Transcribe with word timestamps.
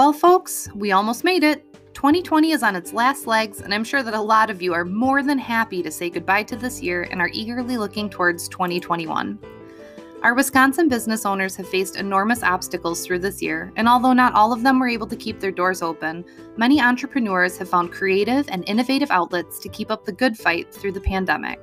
Well, 0.00 0.14
folks, 0.14 0.66
we 0.74 0.92
almost 0.92 1.24
made 1.24 1.44
it. 1.44 1.62
2020 1.92 2.52
is 2.52 2.62
on 2.62 2.74
its 2.74 2.94
last 2.94 3.26
legs, 3.26 3.60
and 3.60 3.74
I'm 3.74 3.84
sure 3.84 4.02
that 4.02 4.14
a 4.14 4.20
lot 4.20 4.48
of 4.48 4.62
you 4.62 4.72
are 4.72 4.86
more 4.86 5.22
than 5.22 5.38
happy 5.38 5.82
to 5.82 5.90
say 5.90 6.08
goodbye 6.08 6.44
to 6.44 6.56
this 6.56 6.80
year 6.80 7.02
and 7.10 7.20
are 7.20 7.28
eagerly 7.34 7.76
looking 7.76 8.08
towards 8.08 8.48
2021. 8.48 9.38
Our 10.22 10.32
Wisconsin 10.32 10.88
business 10.88 11.26
owners 11.26 11.54
have 11.56 11.68
faced 11.68 11.96
enormous 11.96 12.42
obstacles 12.42 13.04
through 13.04 13.18
this 13.18 13.42
year, 13.42 13.74
and 13.76 13.86
although 13.86 14.14
not 14.14 14.32
all 14.32 14.54
of 14.54 14.62
them 14.62 14.80
were 14.80 14.88
able 14.88 15.06
to 15.06 15.16
keep 15.16 15.38
their 15.38 15.52
doors 15.52 15.82
open, 15.82 16.24
many 16.56 16.80
entrepreneurs 16.80 17.58
have 17.58 17.68
found 17.68 17.92
creative 17.92 18.48
and 18.48 18.66
innovative 18.66 19.10
outlets 19.10 19.58
to 19.58 19.68
keep 19.68 19.90
up 19.90 20.06
the 20.06 20.12
good 20.12 20.34
fight 20.34 20.72
through 20.72 20.92
the 20.92 21.00
pandemic. 21.02 21.60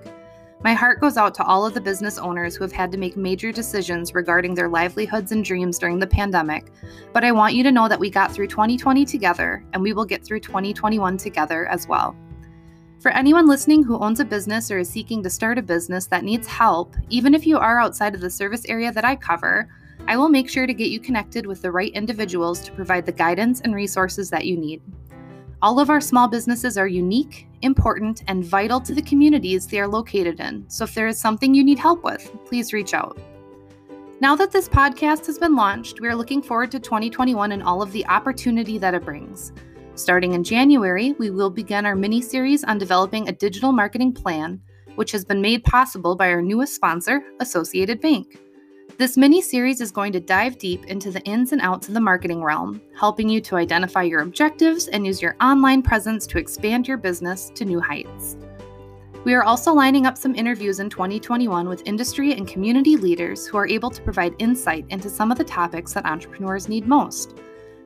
My 0.63 0.73
heart 0.73 0.99
goes 0.99 1.17
out 1.17 1.35
to 1.35 1.43
all 1.43 1.67
of 1.67 1.75
the 1.75 1.81
business 1.81 2.17
owners 2.17 2.55
who 2.55 2.63
have 2.63 2.71
had 2.71 2.91
to 2.91 2.97
make 2.97 3.15
major 3.15 3.51
decisions 3.51 4.15
regarding 4.15 4.55
their 4.55 4.67
livelihoods 4.67 5.31
and 5.31 5.45
dreams 5.45 5.77
during 5.77 5.99
the 5.99 6.07
pandemic, 6.07 6.71
but 7.13 7.23
I 7.23 7.31
want 7.31 7.53
you 7.53 7.61
to 7.61 7.71
know 7.71 7.88
that 7.88 7.99
we 7.99 8.09
got 8.09 8.31
through 8.31 8.48
2020 8.48 9.05
together 9.05 9.63
and 9.73 9.84
we 9.84 9.93
will 9.93 10.03
get 10.03 10.25
through 10.25 10.39
2021 10.39 11.17
together 11.17 11.67
as 11.67 11.88
well. 11.88 12.15
For 12.99 13.12
anyone 13.12 13.48
listening 13.48 13.84
who 13.84 13.99
owns 13.99 14.20
a 14.20 14.25
business 14.25 14.71
or 14.71 14.79
is 14.79 14.89
seeking 14.89 15.21
to 15.21 15.29
start 15.29 15.59
a 15.59 15.62
business 15.62 16.07
that 16.07 16.23
needs 16.23 16.48
help, 16.48 16.95
even 17.09 17.35
if 17.35 17.45
you 17.45 17.59
are 17.59 17.79
outside 17.79 18.15
of 18.15 18.21
the 18.21 18.29
service 18.29 18.65
area 18.65 18.91
that 18.91 19.05
I 19.05 19.15
cover, 19.15 19.70
I 20.07 20.17
will 20.17 20.29
make 20.29 20.49
sure 20.49 20.65
to 20.65 20.73
get 20.73 20.89
you 20.89 20.99
connected 20.99 21.45
with 21.45 21.62
the 21.62 21.71
right 21.71 21.93
individuals 21.93 22.62
to 22.62 22.71
provide 22.71 23.05
the 23.05 23.12
guidance 23.12 23.62
and 23.62 23.76
resources 23.76 24.31
that 24.31 24.45
you 24.45 24.57
need. 24.57 24.81
All 25.67 25.81
of 25.81 25.89
our 25.89 25.99
small 25.99 26.30
businesses 26.30 26.77
are 26.77 26.88
unique, 26.88 27.45
important, 27.62 28.23
and 28.30 28.41
vital 28.41 28.80
to 28.80 28.95
the 28.95 29.02
communities 29.02 29.67
they 29.67 29.81
are 29.81 29.88
located 29.90 30.40
in, 30.40 30.63
so 30.70 30.85
if 30.85 30.95
there 30.95 31.07
is 31.07 31.20
something 31.20 31.53
you 31.53 31.62
need 31.62 31.77
help 31.77 32.05
with, 32.05 32.31
please 32.45 32.71
reach 32.71 32.93
out. 32.93 33.20
Now 34.21 34.34
that 34.38 34.49
this 34.49 34.70
podcast 34.70 35.26
has 35.26 35.38
been 35.38 35.57
launched, 35.57 35.99
we 35.99 36.07
are 36.07 36.16
looking 36.16 36.41
forward 36.41 36.71
to 36.71 36.80
2021 36.80 37.51
and 37.51 37.62
all 37.62 37.82
of 37.82 37.91
the 37.91 38.07
opportunity 38.07 38.77
that 38.77 38.93
it 38.93 39.04
brings. 39.04 39.51
Starting 39.95 40.32
in 40.32 40.41
January, 40.45 41.12
we 41.20 41.32
will 41.32 41.49
begin 41.49 41.85
our 41.85 41.98
mini 41.98 42.21
series 42.21 42.63
on 42.63 42.77
developing 42.77 43.27
a 43.27 43.34
digital 43.34 43.73
marketing 43.73 44.13
plan, 44.13 44.62
which 44.95 45.12
has 45.12 45.26
been 45.26 45.41
made 45.41 45.65
possible 45.65 46.15
by 46.15 46.29
our 46.32 46.41
newest 46.41 46.76
sponsor, 46.76 47.21
Associated 47.41 47.99
Bank. 47.99 48.40
This 48.98 49.15
mini 49.15 49.43
series 49.43 49.79
is 49.79 49.91
going 49.91 50.12
to 50.13 50.20
dive 50.20 50.57
deep 50.57 50.85
into 50.85 51.12
the 51.12 51.21
ins 51.21 51.51
and 51.51 51.62
outs 51.62 51.87
of 51.87 51.93
the 51.93 51.99
marketing 51.99 52.43
realm, 52.43 52.81
helping 52.98 53.29
you 53.29 53.39
to 53.41 53.55
identify 53.55 54.01
your 54.01 54.21
objectives 54.21 54.87
and 54.87 55.05
use 55.05 55.21
your 55.21 55.35
online 55.39 55.84
presence 55.84 56.26
to 56.26 56.39
expand 56.39 56.87
your 56.87 56.98
business 56.98 57.51
to 57.54 57.63
new 57.63 57.79
heights. 57.79 58.37
We 59.23 59.35
are 59.35 59.43
also 59.43 59.71
lining 59.71 60.07
up 60.07 60.17
some 60.17 60.34
interviews 60.34 60.79
in 60.79 60.89
2021 60.89 61.70
with 61.70 61.85
industry 61.85 62.34
and 62.34 62.48
community 62.48 62.98
leaders 62.98 63.45
who 63.45 63.57
are 63.57 63.67
able 63.67 63.91
to 63.91 64.01
provide 64.01 64.34
insight 64.39 64.88
into 64.89 65.11
some 65.11 65.31
of 65.31 65.38
the 65.38 65.44
topics 65.44 65.94
that 65.94 66.07
entrepreneurs 66.07 66.67
need 66.67 66.88
most. 66.88 67.38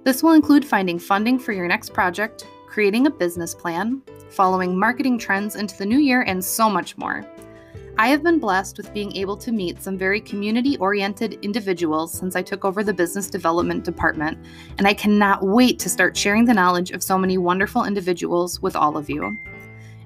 This 0.06 0.24
will 0.24 0.32
include 0.32 0.64
finding 0.64 0.98
funding 0.98 1.38
for 1.38 1.52
your 1.52 1.68
next 1.68 1.94
project, 1.94 2.48
creating 2.68 3.08
a 3.08 3.12
business 3.12 3.54
plan, 3.54 4.02
following 4.30 4.80
marketing 4.80 5.18
trends 5.18 5.58
into 5.58 5.78
the 5.78 5.86
new 5.86 6.00
year, 6.00 6.22
and 6.22 6.42
so 6.42 6.70
much 6.70 6.98
more. 6.98 7.30
I 8.02 8.08
have 8.08 8.24
been 8.24 8.40
blessed 8.40 8.78
with 8.78 8.92
being 8.96 9.16
able 9.16 9.38
to 9.38 9.52
meet 9.52 9.80
some 9.80 9.96
very 9.96 10.20
community 10.20 10.76
oriented 10.78 11.38
individuals 11.44 12.12
since 12.12 12.36
I 12.36 12.42
took 12.42 12.66
over 12.66 12.84
the 12.84 12.96
business 12.96 13.30
development 13.30 13.84
department, 13.84 14.40
and 14.80 14.88
I 14.88 14.96
cannot 14.96 15.44
wait 15.44 15.78
to 15.78 15.88
start 15.88 16.18
sharing 16.18 16.46
the 16.46 16.54
knowledge 16.56 16.90
of 16.90 17.04
so 17.04 17.16
many 17.16 17.38
wonderful 17.38 17.86
individuals 17.86 18.60
with 18.60 18.76
all 18.76 18.98
of 18.98 19.08
you. 19.08 19.38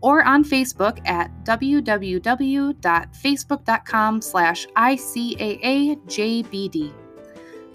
or 0.00 0.24
on 0.24 0.44
Facebook 0.44 1.06
at 1.08 1.30
www.facebook.com 1.44 4.22
slash 4.22 4.66
ICAAJBD. 4.76 6.92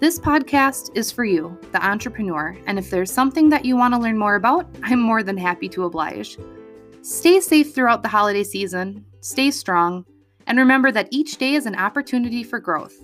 This 0.00 0.18
podcast 0.18 0.90
is 0.94 1.12
for 1.12 1.24
you, 1.24 1.58
the 1.72 1.86
entrepreneur, 1.86 2.56
and 2.66 2.78
if 2.78 2.90
there's 2.90 3.12
something 3.12 3.48
that 3.48 3.64
you 3.64 3.76
want 3.76 3.94
to 3.94 4.00
learn 4.00 4.18
more 4.18 4.34
about, 4.34 4.66
I'm 4.82 5.00
more 5.00 5.22
than 5.22 5.36
happy 5.36 5.68
to 5.70 5.84
oblige. 5.84 6.36
Stay 7.02 7.40
safe 7.40 7.74
throughout 7.74 8.02
the 8.02 8.08
holiday 8.08 8.44
season, 8.44 9.04
stay 9.20 9.50
strong, 9.50 10.04
and 10.46 10.58
remember 10.58 10.92
that 10.92 11.08
each 11.10 11.38
day 11.38 11.54
is 11.54 11.66
an 11.66 11.76
opportunity 11.76 12.42
for 12.42 12.58
growth. 12.58 12.94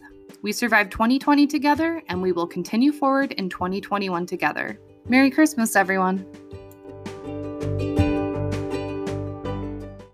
We 0.43 0.53
survived 0.53 0.93
2020 0.93 1.47
together, 1.47 2.03
and 2.09 2.21
we 2.21 2.33
will 2.33 2.47
continue 2.47 2.93
forward 2.93 3.33
in 3.33 3.49
2021 3.49 4.27
together. 4.27 4.79
Merry 5.07 5.31
Christmas, 5.31 5.77
everyone! 5.77 6.27